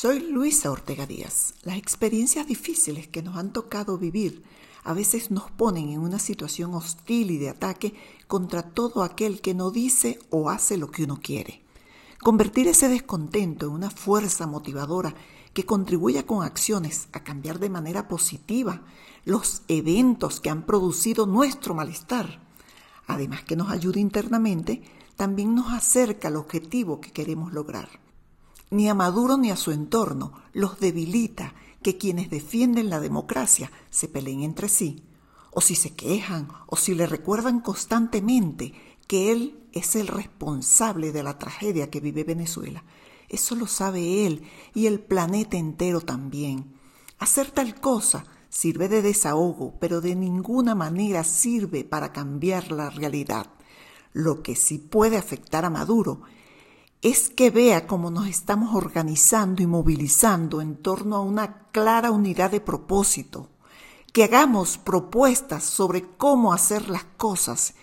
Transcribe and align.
Soy 0.00 0.20
Luisa 0.20 0.70
Ortega 0.70 1.04
Díaz. 1.04 1.52
Las 1.62 1.76
experiencias 1.76 2.46
difíciles 2.46 3.06
que 3.06 3.22
nos 3.22 3.36
han 3.36 3.52
tocado 3.52 3.98
vivir 3.98 4.42
a 4.82 4.94
veces 4.94 5.30
nos 5.30 5.50
ponen 5.50 5.90
en 5.90 6.00
una 6.00 6.18
situación 6.18 6.72
hostil 6.72 7.30
y 7.30 7.36
de 7.36 7.50
ataque 7.50 7.92
contra 8.26 8.62
todo 8.62 9.02
aquel 9.02 9.42
que 9.42 9.52
no 9.52 9.70
dice 9.70 10.18
o 10.30 10.48
hace 10.48 10.78
lo 10.78 10.90
que 10.90 11.04
uno 11.04 11.20
quiere. 11.22 11.62
Convertir 12.22 12.66
ese 12.66 12.88
descontento 12.88 13.66
en 13.66 13.72
una 13.72 13.90
fuerza 13.90 14.46
motivadora 14.46 15.14
que 15.52 15.66
contribuya 15.66 16.24
con 16.24 16.44
acciones 16.44 17.08
a 17.12 17.22
cambiar 17.22 17.58
de 17.58 17.68
manera 17.68 18.08
positiva 18.08 18.80
los 19.26 19.64
eventos 19.68 20.40
que 20.40 20.48
han 20.48 20.64
producido 20.64 21.26
nuestro 21.26 21.74
malestar, 21.74 22.40
además 23.06 23.44
que 23.44 23.54
nos 23.54 23.70
ayude 23.70 24.00
internamente, 24.00 24.82
también 25.16 25.54
nos 25.54 25.70
acerca 25.74 26.28
al 26.28 26.36
objetivo 26.36 27.02
que 27.02 27.12
queremos 27.12 27.52
lograr 27.52 28.00
ni 28.70 28.88
a 28.88 28.94
Maduro 28.94 29.36
ni 29.36 29.50
a 29.50 29.56
su 29.56 29.72
entorno 29.72 30.32
los 30.52 30.78
debilita 30.80 31.54
que 31.82 31.98
quienes 31.98 32.30
defienden 32.30 32.90
la 32.90 33.00
democracia 33.00 33.70
se 33.90 34.08
peleen 34.08 34.42
entre 34.42 34.68
sí, 34.68 35.04
o 35.50 35.60
si 35.60 35.74
se 35.74 35.94
quejan, 35.94 36.48
o 36.66 36.76
si 36.76 36.94
le 36.94 37.06
recuerdan 37.06 37.60
constantemente 37.60 38.74
que 39.06 39.32
él 39.32 39.60
es 39.72 39.96
el 39.96 40.06
responsable 40.06 41.12
de 41.12 41.22
la 41.22 41.38
tragedia 41.38 41.90
que 41.90 42.00
vive 42.00 42.24
Venezuela. 42.24 42.84
Eso 43.28 43.54
lo 43.54 43.66
sabe 43.66 44.26
él 44.26 44.42
y 44.74 44.86
el 44.86 45.00
planeta 45.00 45.56
entero 45.56 46.00
también. 46.00 46.74
Hacer 47.18 47.50
tal 47.50 47.80
cosa 47.80 48.24
sirve 48.48 48.88
de 48.88 49.02
desahogo, 49.02 49.74
pero 49.80 50.00
de 50.00 50.14
ninguna 50.14 50.74
manera 50.74 51.24
sirve 51.24 51.84
para 51.84 52.12
cambiar 52.12 52.72
la 52.72 52.90
realidad. 52.90 53.46
Lo 54.12 54.42
que 54.42 54.56
sí 54.56 54.78
puede 54.78 55.16
afectar 55.16 55.64
a 55.64 55.70
Maduro 55.70 56.22
es 57.02 57.30
que 57.30 57.50
vea 57.50 57.86
cómo 57.86 58.10
nos 58.10 58.26
estamos 58.26 58.74
organizando 58.74 59.62
y 59.62 59.66
movilizando 59.66 60.60
en 60.60 60.76
torno 60.76 61.16
a 61.16 61.20
una 61.20 61.68
clara 61.70 62.10
unidad 62.10 62.50
de 62.50 62.60
propósito, 62.60 63.48
que 64.12 64.24
hagamos 64.24 64.76
propuestas 64.76 65.64
sobre 65.64 66.02
cómo 66.18 66.52
hacer 66.52 66.90
las 66.90 67.04
cosas 67.04 67.74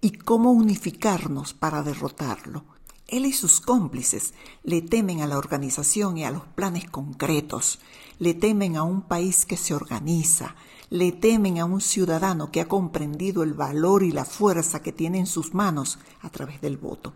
y 0.00 0.10
cómo 0.10 0.50
unificarnos 0.50 1.54
para 1.54 1.84
derrotarlo. 1.84 2.64
Él 3.06 3.26
y 3.26 3.32
sus 3.32 3.60
cómplices 3.60 4.34
le 4.64 4.82
temen 4.82 5.20
a 5.20 5.28
la 5.28 5.38
organización 5.38 6.18
y 6.18 6.24
a 6.24 6.32
los 6.32 6.42
planes 6.42 6.90
concretos, 6.90 7.78
le 8.18 8.34
temen 8.34 8.76
a 8.76 8.82
un 8.82 9.02
país 9.02 9.46
que 9.46 9.56
se 9.56 9.74
organiza, 9.74 10.56
le 10.90 11.12
temen 11.12 11.60
a 11.60 11.64
un 11.64 11.80
ciudadano 11.80 12.50
que 12.50 12.60
ha 12.60 12.66
comprendido 12.66 13.44
el 13.44 13.54
valor 13.54 14.02
y 14.02 14.10
la 14.10 14.24
fuerza 14.24 14.82
que 14.82 14.90
tiene 14.90 15.20
en 15.20 15.26
sus 15.26 15.54
manos 15.54 16.00
a 16.22 16.30
través 16.30 16.60
del 16.60 16.76
voto. 16.76 17.12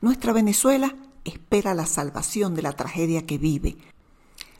Nuestra 0.00 0.32
Venezuela 0.32 0.96
espera 1.24 1.74
la 1.74 1.86
salvación 1.86 2.54
de 2.54 2.62
la 2.62 2.72
tragedia 2.72 3.26
que 3.26 3.38
vive. 3.38 3.76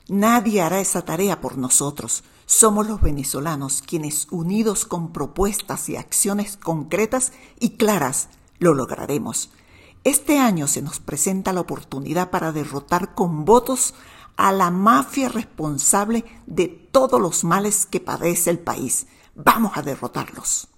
Nadie 0.08 0.60
hará 0.60 0.80
esa 0.80 1.02
tarea 1.02 1.40
por 1.40 1.56
nosotros. 1.56 2.24
Somos 2.46 2.86
los 2.86 3.00
venezolanos 3.00 3.82
quienes, 3.82 4.26
unidos 4.30 4.84
con 4.84 5.12
propuestas 5.12 5.88
y 5.88 5.96
acciones 5.96 6.56
concretas 6.56 7.32
y 7.58 7.70
claras, 7.70 8.28
lo 8.58 8.74
lograremos. 8.74 9.50
Este 10.04 10.38
año 10.38 10.66
se 10.68 10.82
nos 10.82 11.00
presenta 11.00 11.54
la 11.54 11.60
oportunidad 11.60 12.30
para 12.30 12.52
derrotar 12.52 13.14
con 13.14 13.46
votos 13.46 13.94
a 14.36 14.52
la 14.52 14.70
mafia 14.70 15.28
responsable 15.30 16.24
de 16.46 16.68
todos 16.68 17.20
los 17.20 17.44
males 17.44 17.86
que 17.86 18.00
padece 18.00 18.50
el 18.50 18.58
país. 18.58 19.06
Vamos 19.34 19.72
a 19.76 19.82
derrotarlos. 19.82 20.68